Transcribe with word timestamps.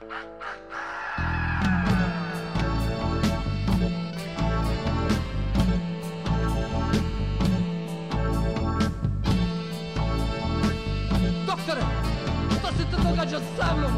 Doktore, 0.00 0.20
šta 12.58 12.72
se 12.72 12.84
to 12.90 12.96
događa 13.10 13.40
sa 13.56 13.76
mnom? 13.76 13.92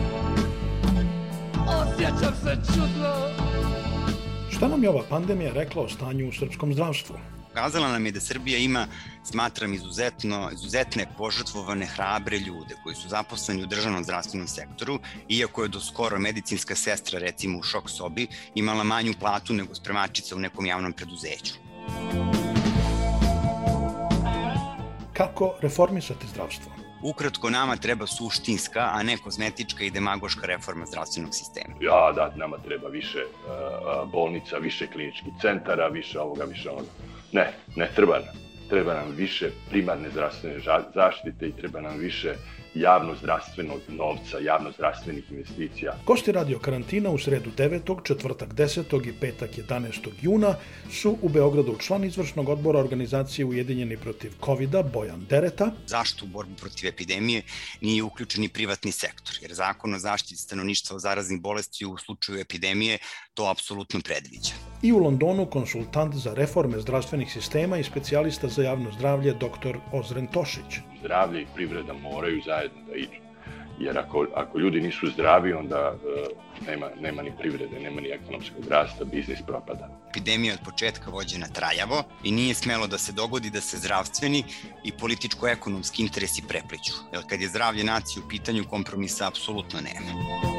Osjećam 1.69 2.35
se 2.43 2.57
čudno. 2.75 3.15
Šta 4.51 4.69
nam 4.69 4.83
je 4.83 4.91
ova 4.91 5.03
pandemija 5.11 5.53
rekla 5.53 5.83
o 5.83 5.89
stanju 5.89 6.29
u 6.29 6.33
srpskom 6.33 6.75
zdravstvu? 6.75 7.17
Pokazala 7.59 7.89
nam 7.89 8.07
je 8.07 8.13
da 8.13 8.21
Srbija 8.21 8.59
ima, 8.59 8.87
smatram, 9.25 9.73
izuzetno, 9.75 10.51
izuzetne 10.53 11.07
požrtvovane, 11.17 11.87
hrabre 11.87 12.39
ljude 12.39 12.77
koji 12.83 12.95
su 12.95 13.09
zaposleni 13.09 13.63
u 13.63 13.67
državnom 13.67 14.05
zdravstvenom 14.05 14.49
sektoru, 14.49 14.99
iako 15.29 15.63
je 15.63 15.69
do 15.69 15.81
skoro 15.81 16.19
medicinska 16.19 16.75
sestra, 16.75 17.19
recimo 17.19 17.59
u 17.59 17.63
šok 17.63 17.91
sobi, 17.91 18.27
imala 18.55 18.85
manju 18.85 19.15
platu 19.21 19.55
nego 19.55 19.75
spremačica 19.75 20.37
u 20.37 20.39
nekom 20.39 20.67
javnom 20.67 20.93
preduzeću. 20.93 21.55
Kako 25.13 25.55
reformisati 25.61 26.27
zdravstvo? 26.27 26.73
Ukratko, 27.03 27.51
nama 27.51 27.77
treba 27.77 28.07
suštinska, 28.07 28.91
a 28.93 29.03
ne 29.03 29.17
kozmetička 29.17 29.85
i 29.85 29.91
demagoška 29.91 30.47
reforma 30.47 30.87
zdravstvenog 30.87 31.35
sistema. 31.35 31.75
Ja, 31.81 32.13
da, 32.13 32.33
nama 32.37 32.59
treba 32.59 32.89
više 32.89 33.19
uh, 33.19 34.11
bolnica, 34.11 34.59
više 34.59 34.87
kliničkih 34.87 35.33
centara, 35.41 35.89
više 35.89 36.21
ovoga, 36.21 36.45
više 36.45 36.71
onoga. 36.71 37.08
Ne, 37.33 37.53
ne 37.77 37.91
treba 37.97 38.19
nam. 38.19 38.35
Treba 38.69 38.95
nam 38.95 39.15
više 39.17 39.51
primarne 39.71 40.11
zdravstvene 40.11 40.61
zaštite 40.95 41.49
i 41.49 41.53
treba 41.53 41.81
nam 41.81 41.99
više 41.99 42.35
javno-zdravstvenog 42.75 43.81
novca, 43.89 44.39
javno-zdravstvenih 44.39 45.31
investicija. 45.31 45.97
Gosti 46.07 46.33
radio 46.33 46.59
karantina 46.59 47.11
u 47.11 47.19
sredu 47.19 47.51
9., 47.57 48.05
četvrtak 48.05 48.49
10. 48.55 49.09
i 49.09 49.13
petak 49.21 49.51
11. 49.51 50.09
juna 50.21 50.55
su 50.93 51.19
u 51.23 51.29
Beogradu 51.29 51.77
član 51.79 52.05
izvršnog 52.05 52.49
odbora 52.49 52.79
organizacije 52.79 53.45
Ujedinjeni 53.45 53.97
protiv 53.97 54.33
covid 54.45 54.71
Bojan 54.93 55.27
Dereta. 55.31 55.73
Zašto 55.87 56.25
u 56.25 56.29
borbu 56.29 56.55
protiv 56.61 56.89
epidemije 56.89 57.43
nije 57.81 58.03
uključen 58.03 58.45
i 58.45 58.49
privatni 58.49 58.93
sektor? 58.93 59.35
Jer 59.43 59.55
zakon 59.55 59.95
o 59.95 59.99
zaštiti 59.99 60.37
stanovništva 60.37 60.97
od 60.97 61.03
zaraznih 61.03 61.41
bolesti 61.41 61.87
u 61.87 61.97
slučaju 61.97 62.41
epidemije 62.41 62.99
to 63.35 63.51
apsolutno 63.51 64.01
predviđa. 64.01 64.68
I 64.83 64.93
u 64.93 64.99
Londonu 64.99 65.47
konsultant 65.47 66.15
za 66.15 66.35
reforme 66.35 66.81
zdravstvenih 66.81 67.33
sistema 67.33 67.79
i 67.79 67.85
specijalista 67.85 68.49
za 68.49 68.63
javno 68.63 68.93
zdravlje 68.93 69.33
dr. 69.33 69.79
Ozren 69.93 70.27
Tošić. 70.27 70.79
Zdravlje 71.01 71.43
i 71.43 71.47
privreda 71.55 71.93
moraju 71.93 72.43
zajedno 72.47 72.79
da 72.89 72.97
idu. 72.97 73.29
Jer 73.79 73.99
ako, 73.99 74.27
ako 74.35 74.59
ljudi 74.59 74.81
nisu 74.81 75.07
zdravi, 75.07 75.53
onda 75.53 75.95
uh, 75.95 76.69
nema, 76.69 76.87
nema 77.01 77.23
ni 77.23 77.33
privrede, 77.39 77.81
nema 77.81 78.01
ni 78.01 78.09
ekonomskog 78.09 78.65
rasta, 78.71 79.05
biznis 79.05 79.39
propada. 79.47 79.89
Epidemija 80.11 80.55
od 80.55 80.61
početka 80.65 81.11
vođena 81.11 81.47
trajavo 81.47 82.03
i 82.25 82.33
nije 82.33 82.55
smelo 82.55 82.87
da 82.87 82.99
se 82.99 83.13
dogodi 83.13 83.51
da 83.51 83.61
se 83.61 83.79
zdravstveni 83.79 84.45
i 84.85 84.93
političko-ekonomski 84.93 86.03
interesi 86.03 86.43
prepliću. 86.49 86.93
Jer 87.13 87.23
kad 87.29 87.41
je 87.41 87.49
zdravlje 87.49 87.85
nacije 87.85 88.23
u 88.23 88.29
pitanju, 88.29 88.65
kompromisa 88.71 89.29
apsolutno 89.29 89.81
nema. 89.81 90.58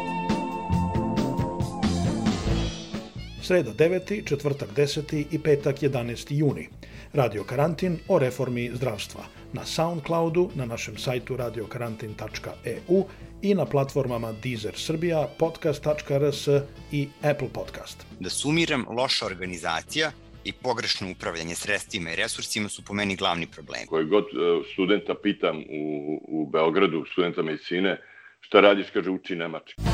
Sreda 3.50 3.72
9. 3.74 4.28
četvrtak 4.28 4.70
10. 4.76 5.26
i 5.32 5.40
petak 5.40 5.76
11. 5.82 6.28
juni. 6.30 6.68
Radio 7.14 7.44
Karantin 7.44 7.98
o 8.08 8.20
reformi 8.20 8.70
zdravstva 8.74 9.24
na 9.54 9.66
Soundcloudu, 9.66 10.52
na 10.56 10.66
našem 10.66 10.98
sajtu 10.98 11.38
radiokarantin.eu 11.38 13.06
i 13.42 13.56
na 13.56 13.66
platformama 13.66 14.34
Deezer 14.44 14.74
Srbija, 14.78 15.28
podcast.rs 15.40 16.48
i 16.92 17.08
Apple 17.24 17.50
Podcast. 17.54 18.06
Da 18.20 18.30
sumiram, 18.30 18.86
loša 18.90 19.26
organizacija 19.26 20.12
i 20.44 20.54
pogrešno 20.54 21.12
upravljanje 21.12 21.56
sredstvima 21.56 22.12
i 22.12 22.16
resursima 22.16 22.70
su 22.70 22.86
po 22.86 22.94
meni 22.94 23.16
glavni 23.16 23.48
problemi. 23.48 23.86
Koji 23.88 24.06
god 24.06 24.24
e, 24.24 24.64
studenta 24.74 25.16
pitam 25.24 25.58
u, 25.58 26.22
u 26.28 26.50
Beogradu, 26.52 27.06
studenta 27.12 27.42
medicine, 27.42 27.98
šta 28.42 28.62
radiš, 28.62 28.88
kaže 28.94 29.10
uči 29.10 29.36
nemački. 29.36 29.89